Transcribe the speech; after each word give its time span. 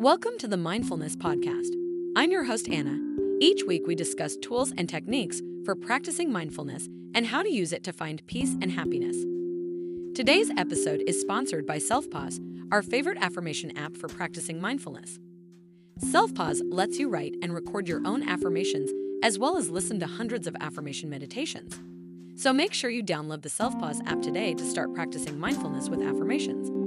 Welcome 0.00 0.38
to 0.38 0.48
the 0.48 0.56
Mindfulness 0.56 1.14
Podcast. 1.14 1.74
I'm 2.16 2.30
your 2.30 2.44
host, 2.44 2.70
Anna. 2.70 2.98
Each 3.38 3.64
week, 3.64 3.86
we 3.86 3.94
discuss 3.94 4.34
tools 4.38 4.72
and 4.78 4.88
techniques 4.88 5.42
for 5.66 5.76
practicing 5.76 6.32
mindfulness 6.32 6.88
and 7.14 7.26
how 7.26 7.42
to 7.42 7.52
use 7.52 7.70
it 7.74 7.84
to 7.84 7.92
find 7.92 8.26
peace 8.26 8.56
and 8.62 8.72
happiness. 8.72 9.14
Today's 10.16 10.50
episode 10.56 11.02
is 11.06 11.20
sponsored 11.20 11.66
by 11.66 11.76
Selfpause, 11.76 12.40
our 12.72 12.80
favorite 12.80 13.18
affirmation 13.20 13.76
app 13.76 13.94
for 13.94 14.08
practicing 14.08 14.58
mindfulness. 14.58 15.18
Selfpause 16.02 16.62
lets 16.64 16.98
you 16.98 17.10
write 17.10 17.34
and 17.42 17.52
record 17.52 17.86
your 17.86 18.00
own 18.06 18.26
affirmations 18.26 18.90
as 19.22 19.38
well 19.38 19.58
as 19.58 19.68
listen 19.68 20.00
to 20.00 20.06
hundreds 20.06 20.46
of 20.46 20.56
affirmation 20.62 21.10
meditations. 21.10 21.78
So 22.36 22.54
make 22.54 22.72
sure 22.72 22.88
you 22.88 23.04
download 23.04 23.42
the 23.42 23.50
Selfpause 23.50 24.00
app 24.06 24.22
today 24.22 24.54
to 24.54 24.64
start 24.64 24.94
practicing 24.94 25.38
mindfulness 25.38 25.90
with 25.90 26.00
affirmations. 26.00 26.79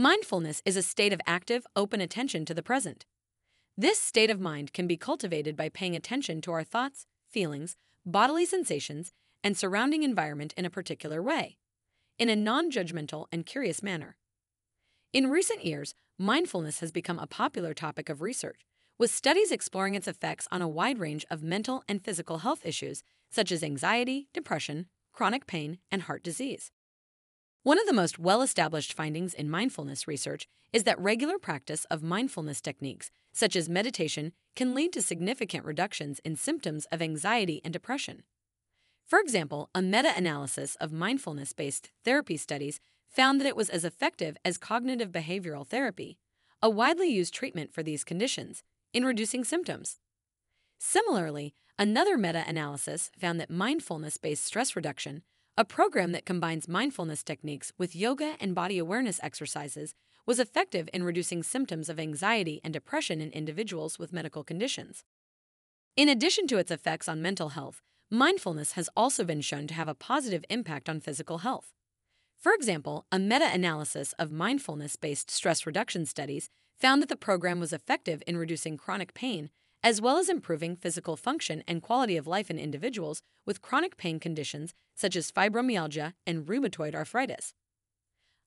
Mindfulness 0.00 0.62
is 0.64 0.78
a 0.78 0.82
state 0.82 1.12
of 1.12 1.20
active, 1.26 1.66
open 1.76 2.00
attention 2.00 2.46
to 2.46 2.54
the 2.54 2.62
present. 2.62 3.04
This 3.76 4.00
state 4.00 4.30
of 4.30 4.40
mind 4.40 4.72
can 4.72 4.86
be 4.86 4.96
cultivated 4.96 5.58
by 5.58 5.68
paying 5.68 5.94
attention 5.94 6.40
to 6.40 6.52
our 6.52 6.64
thoughts, 6.64 7.04
feelings, 7.28 7.76
bodily 8.06 8.46
sensations, 8.46 9.12
and 9.44 9.58
surrounding 9.58 10.02
environment 10.02 10.54
in 10.56 10.64
a 10.64 10.70
particular 10.70 11.22
way, 11.22 11.58
in 12.18 12.30
a 12.30 12.34
non 12.34 12.70
judgmental 12.70 13.26
and 13.30 13.44
curious 13.44 13.82
manner. 13.82 14.16
In 15.12 15.28
recent 15.28 15.66
years, 15.66 15.92
mindfulness 16.18 16.80
has 16.80 16.92
become 16.92 17.18
a 17.18 17.26
popular 17.26 17.74
topic 17.74 18.08
of 18.08 18.22
research, 18.22 18.60
with 18.98 19.10
studies 19.10 19.52
exploring 19.52 19.96
its 19.96 20.08
effects 20.08 20.48
on 20.50 20.62
a 20.62 20.66
wide 20.66 20.98
range 20.98 21.26
of 21.30 21.42
mental 21.42 21.84
and 21.86 22.02
physical 22.02 22.38
health 22.38 22.64
issues 22.64 23.02
such 23.30 23.52
as 23.52 23.62
anxiety, 23.62 24.28
depression, 24.32 24.86
chronic 25.12 25.46
pain, 25.46 25.76
and 25.90 26.04
heart 26.04 26.22
disease. 26.22 26.70
One 27.62 27.78
of 27.78 27.86
the 27.86 27.92
most 27.92 28.18
well 28.18 28.40
established 28.40 28.94
findings 28.94 29.34
in 29.34 29.50
mindfulness 29.50 30.08
research 30.08 30.48
is 30.72 30.84
that 30.84 30.98
regular 30.98 31.38
practice 31.38 31.84
of 31.90 32.02
mindfulness 32.02 32.62
techniques, 32.62 33.10
such 33.32 33.54
as 33.54 33.68
meditation, 33.68 34.32
can 34.56 34.74
lead 34.74 34.94
to 34.94 35.02
significant 35.02 35.66
reductions 35.66 36.20
in 36.24 36.36
symptoms 36.36 36.86
of 36.86 37.02
anxiety 37.02 37.60
and 37.62 37.70
depression. 37.70 38.22
For 39.06 39.18
example, 39.18 39.68
a 39.74 39.82
meta 39.82 40.14
analysis 40.16 40.74
of 40.76 40.90
mindfulness 40.90 41.52
based 41.52 41.90
therapy 42.02 42.38
studies 42.38 42.80
found 43.10 43.38
that 43.38 43.46
it 43.46 43.56
was 43.56 43.68
as 43.68 43.84
effective 43.84 44.38
as 44.42 44.56
cognitive 44.56 45.12
behavioral 45.12 45.66
therapy, 45.66 46.18
a 46.62 46.70
widely 46.70 47.08
used 47.08 47.34
treatment 47.34 47.74
for 47.74 47.82
these 47.82 48.04
conditions, 48.04 48.62
in 48.94 49.04
reducing 49.04 49.44
symptoms. 49.44 49.98
Similarly, 50.78 51.52
another 51.78 52.16
meta 52.16 52.42
analysis 52.46 53.10
found 53.20 53.38
that 53.38 53.50
mindfulness 53.50 54.16
based 54.16 54.46
stress 54.46 54.74
reduction 54.74 55.24
a 55.60 55.64
program 55.66 56.12
that 56.12 56.24
combines 56.24 56.68
mindfulness 56.68 57.22
techniques 57.22 57.70
with 57.76 57.94
yoga 57.94 58.34
and 58.40 58.54
body 58.54 58.78
awareness 58.78 59.20
exercises 59.22 59.94
was 60.24 60.40
effective 60.40 60.88
in 60.94 61.04
reducing 61.04 61.42
symptoms 61.42 61.90
of 61.90 62.00
anxiety 62.00 62.62
and 62.64 62.72
depression 62.72 63.20
in 63.20 63.30
individuals 63.32 63.98
with 63.98 64.10
medical 64.10 64.42
conditions. 64.42 65.04
In 65.98 66.08
addition 66.08 66.46
to 66.46 66.56
its 66.56 66.70
effects 66.70 67.10
on 67.10 67.20
mental 67.20 67.50
health, 67.50 67.82
mindfulness 68.10 68.72
has 68.72 68.88
also 68.96 69.22
been 69.22 69.42
shown 69.42 69.66
to 69.66 69.74
have 69.74 69.86
a 69.86 69.94
positive 69.94 70.46
impact 70.48 70.88
on 70.88 70.98
physical 70.98 71.38
health. 71.38 71.74
For 72.38 72.54
example, 72.54 73.04
a 73.12 73.18
meta 73.18 73.50
analysis 73.52 74.14
of 74.18 74.32
mindfulness 74.32 74.96
based 74.96 75.30
stress 75.30 75.66
reduction 75.66 76.06
studies 76.06 76.48
found 76.78 77.02
that 77.02 77.10
the 77.10 77.16
program 77.16 77.60
was 77.60 77.74
effective 77.74 78.22
in 78.26 78.38
reducing 78.38 78.78
chronic 78.78 79.12
pain 79.12 79.50
as 79.82 80.00
well 80.00 80.18
as 80.18 80.28
improving 80.28 80.76
physical 80.76 81.16
function 81.16 81.62
and 81.66 81.82
quality 81.82 82.16
of 82.16 82.26
life 82.26 82.50
in 82.50 82.58
individuals 82.58 83.22
with 83.46 83.62
chronic 83.62 83.96
pain 83.96 84.20
conditions 84.20 84.74
such 84.94 85.16
as 85.16 85.32
fibromyalgia 85.32 86.12
and 86.26 86.46
rheumatoid 86.46 86.94
arthritis. 86.94 87.54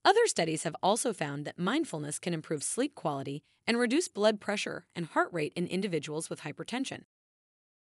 Other 0.06 0.28
studies 0.28 0.64
have 0.64 0.76
also 0.84 1.14
found 1.14 1.45
that 1.45 1.58
mindfulness 1.58 2.20
can 2.20 2.33
improve 2.33 2.61
sleep 2.61 2.94
quality 2.94 3.42
and 3.66 3.80
reduce 3.80 4.08
blood 4.08 4.42
pressure 4.42 4.86
and 4.95 5.05
heart 5.08 5.30
rate 5.32 5.54
in 5.55 5.66
individuals 5.67 6.30
with 6.30 6.42
hypertension. 6.42 7.04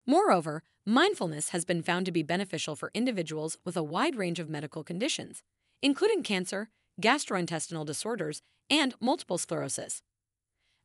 Moreover, 0.07 0.63
mindfulness 0.87 1.49
has 1.49 1.65
been 1.65 1.83
found 1.83 2.07
to 2.07 2.13
be 2.13 2.23
beneficial 2.23 2.77
for 2.77 2.91
individuals 2.95 3.59
with 3.65 3.77
a 3.77 3.83
wide 3.83 4.17
range 4.17 4.39
of 4.39 4.49
medical 4.49 4.85
conditions, 4.85 5.43
including 5.83 6.23
cancer, 6.23 6.69
gastrointestinal 7.01 7.85
disorders, 7.85 8.43
and 8.71 8.95
multiple 9.01 9.39
sclerosis. 9.39 10.03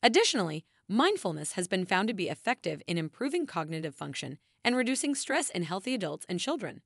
Additionally, 0.01 0.65
Mindfulness 0.91 1.51
has 1.51 1.67
been 1.67 1.85
found 1.85 2.07
to 2.07 2.15
be 2.15 2.29
effective 2.29 2.81
in 2.87 2.97
improving 2.97 3.45
cognitive 3.45 3.93
function 3.93 4.39
and 4.63 4.75
reducing 4.75 5.13
stress 5.13 5.51
in 5.51 5.61
healthy 5.61 5.93
adults 5.93 6.25
and 6.27 6.39
children, 6.39 6.81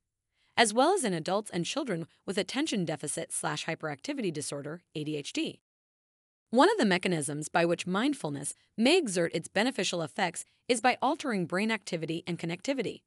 as 0.58 0.74
well 0.74 0.92
as 0.92 1.04
in 1.04 1.14
adults 1.14 1.50
and 1.50 1.64
children 1.64 2.06
with 2.26 2.36
attention 2.36 2.84
deficit 2.84 3.32
slash 3.32 3.64
hyperactivity 3.64 4.30
disorder, 4.30 4.82
ADHD. 4.94 5.60
One 6.50 6.70
of 6.70 6.76
the 6.76 6.84
mechanisms 6.84 7.48
by 7.48 7.64
which 7.64 7.86
mindfulness 7.86 8.52
may 8.76 8.98
exert 8.98 9.34
its 9.34 9.48
beneficial 9.48 10.02
effects 10.02 10.44
is 10.68 10.82
by 10.82 10.98
altering 11.00 11.46
brain 11.46 11.70
activity 11.70 12.22
and 12.26 12.38
connectivity. 12.38 13.04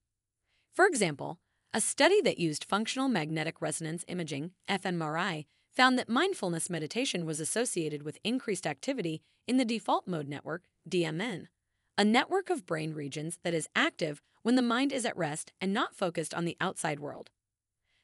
For 0.74 0.88
example, 0.88 1.38
a 1.75 1.79
study 1.79 2.22
that 2.22 2.40
used 2.40 2.64
functional 2.64 3.08
magnetic 3.08 3.62
resonance 3.62 4.03
imaging, 4.08 4.53
fMRI, 4.68 5.46
found 5.77 5.99
that 5.99 6.09
mindfulness 6.09 6.71
meditation 6.71 7.23
was 7.23 7.39
associated 7.39 8.01
with 8.01 8.17
increased 8.23 8.65
activity 8.65 9.21
in 9.47 9.57
the 9.57 9.63
default 9.63 10.07
mode 10.07 10.27
network, 10.27 10.63
DMN, 10.89 11.45
a 11.99 12.03
network 12.03 12.49
of 12.49 12.65
brain 12.65 12.95
regions 12.95 13.38
that 13.43 13.53
is 13.53 13.69
active 13.75 14.19
when 14.41 14.55
the 14.55 14.63
mind 14.63 14.91
is 14.91 15.05
at 15.05 15.16
rest 15.16 15.53
and 15.61 15.71
not 15.71 15.95
focused 15.95 16.33
on 16.33 16.45
the 16.45 16.57
outside 16.59 16.99
world. 16.99 17.29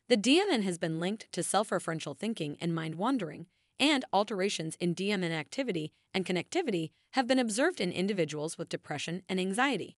The 0.08 0.18
DMN 0.18 0.62
has 0.62 0.78
been 0.78 1.00
linked 1.00 1.32
to 1.32 1.42
self 1.42 1.72
referential 1.72 2.16
thinking 2.16 2.58
and 2.62 2.76
mind 2.76 2.94
wandering, 2.94 3.48
and 3.80 4.06
alterations 4.14 4.78
in 4.80 4.94
DMN 4.94 5.32
activity 5.32 5.92
and 6.14 6.28
connectivity 6.28 6.92
have 7.14 7.26
been 7.26 7.40
observed 7.40 7.82
in 7.82 7.92
individuals 7.92 8.56
with 8.56 8.70
depression 8.70 9.24
and 9.28 9.40
anxiety. 9.40 9.98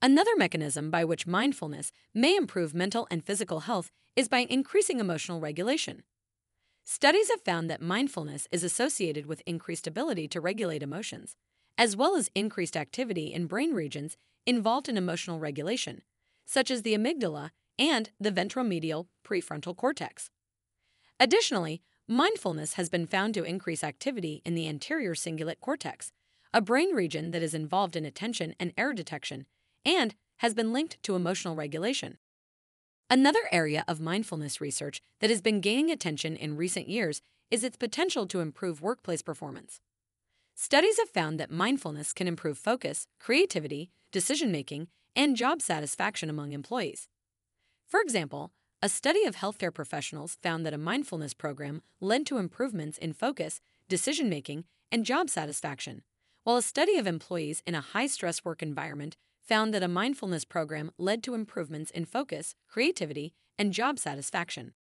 Another 0.00 0.34
mechanism 0.38 0.90
by 0.90 1.04
which 1.04 1.26
mindfulness 1.26 1.92
may 2.14 2.34
improve 2.34 2.72
mental 2.72 3.06
and 3.10 3.22
physical 3.22 3.60
health 3.60 3.90
is 4.16 4.26
by 4.26 4.46
increasing 4.48 5.00
emotional 5.00 5.38
regulation. 5.38 6.02
Studies 6.90 7.28
have 7.28 7.42
found 7.42 7.68
that 7.68 7.82
mindfulness 7.82 8.48
is 8.50 8.64
associated 8.64 9.26
with 9.26 9.42
increased 9.44 9.86
ability 9.86 10.26
to 10.28 10.40
regulate 10.40 10.82
emotions, 10.82 11.36
as 11.76 11.94
well 11.94 12.16
as 12.16 12.30
increased 12.34 12.78
activity 12.78 13.30
in 13.30 13.46
brain 13.46 13.74
regions 13.74 14.16
involved 14.46 14.88
in 14.88 14.96
emotional 14.96 15.38
regulation, 15.38 16.00
such 16.46 16.70
as 16.70 16.80
the 16.80 16.94
amygdala 16.94 17.50
and 17.78 18.08
the 18.18 18.32
ventromedial 18.32 19.06
prefrontal 19.22 19.76
cortex. 19.76 20.30
Additionally, 21.20 21.82
mindfulness 22.08 22.72
has 22.72 22.88
been 22.88 23.06
found 23.06 23.34
to 23.34 23.44
increase 23.44 23.84
activity 23.84 24.40
in 24.46 24.54
the 24.54 24.66
anterior 24.66 25.14
cingulate 25.14 25.60
cortex, 25.60 26.10
a 26.54 26.62
brain 26.62 26.94
region 26.94 27.32
that 27.32 27.42
is 27.42 27.52
involved 27.52 27.96
in 27.96 28.06
attention 28.06 28.54
and 28.58 28.72
error 28.78 28.94
detection, 28.94 29.44
and 29.84 30.14
has 30.38 30.54
been 30.54 30.72
linked 30.72 31.02
to 31.02 31.14
emotional 31.14 31.54
regulation. 31.54 32.16
Another 33.10 33.48
area 33.50 33.84
of 33.88 34.02
mindfulness 34.02 34.60
research 34.60 35.00
that 35.20 35.30
has 35.30 35.40
been 35.40 35.62
gaining 35.62 35.90
attention 35.90 36.36
in 36.36 36.58
recent 36.58 36.88
years 36.88 37.22
is 37.50 37.64
its 37.64 37.78
potential 37.78 38.26
to 38.26 38.40
improve 38.40 38.82
workplace 38.82 39.22
performance. 39.22 39.80
Studies 40.54 40.98
have 40.98 41.08
found 41.08 41.40
that 41.40 41.50
mindfulness 41.50 42.12
can 42.12 42.28
improve 42.28 42.58
focus, 42.58 43.06
creativity, 43.18 43.88
decision 44.12 44.52
making, 44.52 44.88
and 45.16 45.38
job 45.38 45.62
satisfaction 45.62 46.28
among 46.28 46.52
employees. 46.52 47.08
For 47.86 48.00
example, 48.00 48.52
a 48.82 48.90
study 48.90 49.24
of 49.24 49.36
healthcare 49.36 49.72
professionals 49.72 50.36
found 50.42 50.66
that 50.66 50.74
a 50.74 50.78
mindfulness 50.78 51.32
program 51.32 51.80
led 52.02 52.26
to 52.26 52.36
improvements 52.36 52.98
in 52.98 53.14
focus, 53.14 53.62
decision 53.88 54.28
making, 54.28 54.64
and 54.92 55.06
job 55.06 55.30
satisfaction, 55.30 56.02
while 56.44 56.58
a 56.58 56.62
study 56.62 56.98
of 56.98 57.06
employees 57.06 57.62
in 57.66 57.74
a 57.74 57.80
high 57.80 58.06
stress 58.06 58.44
work 58.44 58.62
environment 58.62 59.16
found 59.48 59.72
that 59.72 59.82
a 59.82 59.88
mindfulness 59.88 60.44
program 60.44 60.90
led 60.98 61.22
to 61.22 61.34
improvements 61.34 61.90
in 61.90 62.04
focus, 62.04 62.54
creativity, 62.68 63.32
and 63.58 63.72
job 63.72 63.98
satisfaction. 63.98 64.74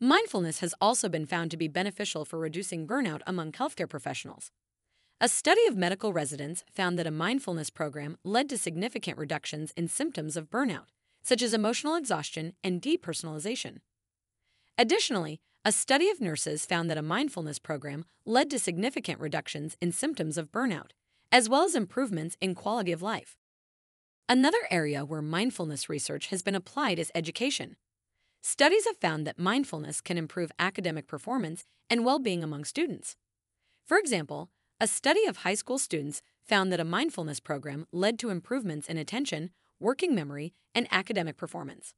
Mindfulness 0.00 0.60
has 0.60 0.74
also 0.80 1.08
been 1.08 1.26
found 1.26 1.50
to 1.50 1.58
be 1.58 1.68
beneficial 1.68 2.24
for 2.24 2.38
reducing 2.38 2.86
burnout 2.86 3.20
among 3.26 3.52
healthcare 3.52 3.88
professionals. 3.88 4.50
A 5.20 5.28
study 5.28 5.66
of 5.68 5.76
medical 5.76 6.12
residents 6.12 6.64
found 6.74 6.98
that 6.98 7.06
a 7.06 7.10
mindfulness 7.10 7.70
program 7.70 8.16
led 8.24 8.48
to 8.48 8.58
significant 8.58 9.18
reductions 9.18 9.72
in 9.76 9.86
symptoms 9.86 10.36
of 10.36 10.50
burnout, 10.50 10.88
such 11.22 11.42
as 11.42 11.54
emotional 11.54 11.94
exhaustion 11.94 12.54
and 12.64 12.82
depersonalization. 12.82 13.78
Additionally, 14.76 15.40
a 15.64 15.72
study 15.72 16.10
of 16.10 16.20
nurses 16.20 16.66
found 16.66 16.90
that 16.90 16.98
a 16.98 17.02
mindfulness 17.02 17.58
program 17.58 18.04
led 18.26 18.50
to 18.50 18.58
significant 18.58 19.20
reductions 19.20 19.76
in 19.80 19.92
symptoms 19.92 20.36
of 20.36 20.50
burnout, 20.50 20.90
as 21.30 21.48
well 21.48 21.64
as 21.64 21.74
improvements 21.74 22.36
in 22.40 22.54
quality 22.54 22.90
of 22.90 23.02
life. 23.02 23.36
Another 24.26 24.66
area 24.70 25.04
where 25.04 25.20
mindfulness 25.20 25.90
research 25.90 26.28
has 26.28 26.40
been 26.40 26.54
applied 26.54 26.98
is 26.98 27.12
education. 27.14 27.76
Studies 28.40 28.86
have 28.86 28.96
found 28.96 29.26
that 29.26 29.38
mindfulness 29.38 30.00
can 30.00 30.16
improve 30.16 30.50
academic 30.58 31.06
performance 31.06 31.66
and 31.90 32.06
well 32.06 32.18
being 32.18 32.42
among 32.42 32.64
students. 32.64 33.16
For 33.84 33.98
example, 33.98 34.48
a 34.80 34.86
study 34.86 35.26
of 35.26 35.38
high 35.38 35.54
school 35.54 35.78
students 35.78 36.22
found 36.42 36.72
that 36.72 36.80
a 36.80 36.84
mindfulness 36.84 37.38
program 37.38 37.86
led 37.92 38.18
to 38.20 38.30
improvements 38.30 38.88
in 38.88 38.96
attention, 38.96 39.50
working 39.78 40.14
memory, 40.14 40.54
and 40.74 40.88
academic 40.90 41.36
performance. 41.36 41.92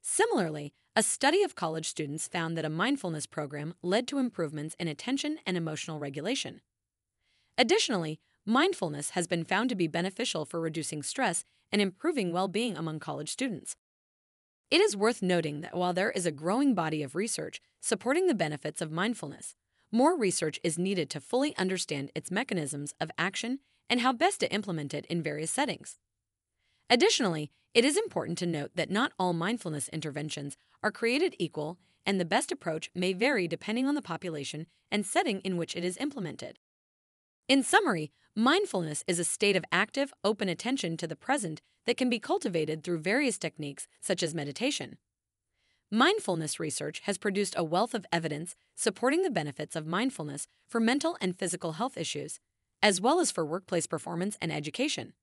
Similarly, 0.00 0.72
a 0.94 1.02
study 1.02 1.42
of 1.42 1.56
college 1.56 1.88
students 1.88 2.28
found 2.28 2.56
that 2.56 2.64
a 2.64 2.70
mindfulness 2.70 3.26
program 3.26 3.74
led 3.82 4.06
to 4.08 4.18
improvements 4.18 4.76
in 4.78 4.86
attention 4.86 5.38
and 5.44 5.56
emotional 5.56 5.98
regulation. 5.98 6.60
Additionally, 7.56 8.20
mindfulness 8.48 9.10
has 9.10 9.26
been 9.26 9.44
found 9.44 9.68
to 9.68 9.76
be 9.76 9.86
beneficial 9.86 10.44
for 10.44 10.58
reducing 10.60 11.02
stress 11.02 11.44
and 11.70 11.82
improving 11.82 12.32
well 12.32 12.48
being 12.48 12.76
among 12.76 12.98
college 12.98 13.28
students. 13.28 13.76
It 14.70 14.80
is 14.80 14.96
worth 14.96 15.22
noting 15.22 15.60
that 15.60 15.76
while 15.76 15.92
there 15.92 16.10
is 16.10 16.26
a 16.26 16.32
growing 16.32 16.74
body 16.74 17.02
of 17.02 17.14
research 17.14 17.60
supporting 17.80 18.26
the 18.26 18.34
benefits 18.34 18.80
of 18.80 18.90
mindfulness, 18.90 19.54
more 19.92 20.16
research 20.16 20.58
is 20.62 20.78
needed 20.78 21.10
to 21.10 21.20
fully 21.20 21.56
understand 21.56 22.10
its 22.14 22.30
mechanisms 22.30 22.94
of 23.00 23.10
action 23.18 23.60
and 23.88 24.00
how 24.00 24.12
best 24.12 24.40
to 24.40 24.52
implement 24.52 24.92
it 24.92 25.06
in 25.06 25.22
various 25.22 25.50
settings. 25.50 25.98
Additionally, 26.90 27.50
it 27.74 27.84
is 27.84 27.96
important 27.96 28.38
to 28.38 28.46
note 28.46 28.70
that 28.74 28.90
not 28.90 29.12
all 29.18 29.32
mindfulness 29.32 29.88
interventions 29.90 30.56
are 30.82 30.90
created 30.90 31.36
equal, 31.38 31.78
and 32.04 32.18
the 32.18 32.24
best 32.24 32.50
approach 32.50 32.90
may 32.94 33.12
vary 33.12 33.46
depending 33.46 33.86
on 33.86 33.94
the 33.94 34.02
population 34.02 34.66
and 34.90 35.04
setting 35.06 35.40
in 35.40 35.58
which 35.58 35.76
it 35.76 35.84
is 35.84 35.98
implemented. 35.98 36.58
In 37.48 37.62
summary, 37.62 38.12
mindfulness 38.36 39.02
is 39.06 39.18
a 39.18 39.24
state 39.24 39.56
of 39.56 39.64
active, 39.72 40.12
open 40.22 40.50
attention 40.50 40.98
to 40.98 41.06
the 41.06 41.16
present 41.16 41.62
that 41.86 41.96
can 41.96 42.10
be 42.10 42.18
cultivated 42.18 42.84
through 42.84 42.98
various 42.98 43.38
techniques 43.38 43.88
such 44.02 44.22
as 44.22 44.34
meditation. 44.34 44.98
Mindfulness 45.90 46.60
research 46.60 47.00
has 47.04 47.16
produced 47.16 47.54
a 47.56 47.64
wealth 47.64 47.94
of 47.94 48.04
evidence 48.12 48.54
supporting 48.74 49.22
the 49.22 49.30
benefits 49.30 49.74
of 49.74 49.86
mindfulness 49.86 50.46
for 50.68 50.78
mental 50.78 51.16
and 51.22 51.38
physical 51.38 51.72
health 51.72 51.96
issues, 51.96 52.38
as 52.82 53.00
well 53.00 53.18
as 53.18 53.30
for 53.30 53.46
workplace 53.46 53.86
performance 53.86 54.36
and 54.42 54.52
education. 54.52 55.14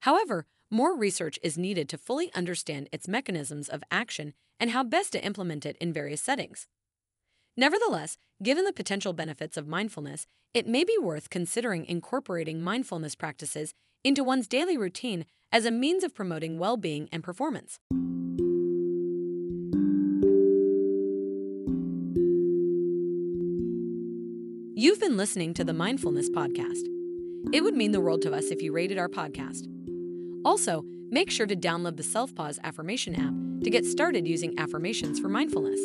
However, 0.00 0.46
more 0.70 0.96
research 0.96 1.38
is 1.42 1.58
needed 1.58 1.90
to 1.90 1.98
fully 1.98 2.32
understand 2.32 2.88
its 2.92 3.06
mechanisms 3.06 3.68
of 3.68 3.84
action 3.90 4.32
and 4.58 4.70
how 4.70 4.84
best 4.84 5.12
to 5.12 5.22
implement 5.22 5.66
it 5.66 5.76
in 5.82 5.92
various 5.92 6.22
settings. 6.22 6.66
Nevertheless, 7.58 8.18
given 8.40 8.64
the 8.64 8.72
potential 8.72 9.12
benefits 9.12 9.56
of 9.56 9.66
mindfulness, 9.66 10.28
it 10.54 10.68
may 10.68 10.84
be 10.84 10.96
worth 11.02 11.28
considering 11.28 11.84
incorporating 11.86 12.62
mindfulness 12.62 13.16
practices 13.16 13.74
into 14.04 14.22
one's 14.22 14.46
daily 14.46 14.78
routine 14.78 15.26
as 15.50 15.64
a 15.64 15.72
means 15.72 16.04
of 16.04 16.14
promoting 16.14 16.60
well 16.60 16.76
being 16.76 17.08
and 17.10 17.24
performance. 17.24 17.80
You've 24.80 25.00
been 25.00 25.16
listening 25.16 25.52
to 25.54 25.64
the 25.64 25.74
Mindfulness 25.74 26.30
Podcast. 26.30 26.84
It 27.52 27.64
would 27.64 27.74
mean 27.74 27.90
the 27.90 28.00
world 28.00 28.22
to 28.22 28.32
us 28.32 28.52
if 28.52 28.62
you 28.62 28.70
rated 28.70 28.98
our 28.98 29.08
podcast. 29.08 29.66
Also, 30.44 30.84
make 31.10 31.28
sure 31.28 31.46
to 31.48 31.56
download 31.56 31.96
the 31.96 32.04
Selfpause 32.04 32.60
Affirmation 32.62 33.16
app 33.16 33.64
to 33.64 33.70
get 33.70 33.84
started 33.84 34.28
using 34.28 34.56
affirmations 34.60 35.18
for 35.18 35.28
mindfulness. 35.28 35.80